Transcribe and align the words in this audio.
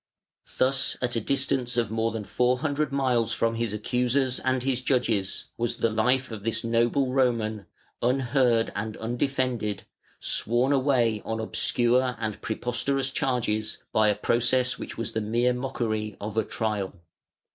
Thus 0.57 0.97
at 0.99 1.15
a 1.15 1.21
distance 1.21 1.77
of 1.77 1.91
more 1.91 2.09
than 2.11 2.23
four 2.23 2.57
hundred 2.57 2.91
miles 2.91 3.33
from 3.33 3.53
his 3.53 3.71
accusers 3.71 4.39
and 4.39 4.63
his 4.63 4.81
judges 4.81 5.45
was 5.57 5.75
the 5.75 5.91
life 5.91 6.31
of 6.31 6.43
this 6.43 6.63
noble 6.63 7.13
Roman, 7.13 7.67
unheard 8.01 8.71
and 8.75 8.97
undefended, 8.97 9.83
sworn 10.19 10.71
away 10.73 11.21
on 11.23 11.39
obscure 11.39 12.15
and 12.17 12.41
preposterous 12.41 13.11
charges 13.11 13.77
by 13.93 14.07
a 14.07 14.15
process 14.15 14.79
which 14.79 14.97
was 14.97 15.11
the 15.11 15.21
mere 15.21 15.53
mockery 15.53 16.17
of 16.19 16.35
a 16.35 16.43
trial. 16.43 16.95